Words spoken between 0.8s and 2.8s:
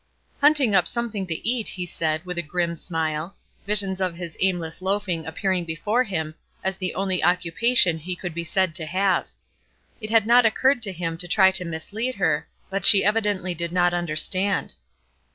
something to eat," he said, with a grim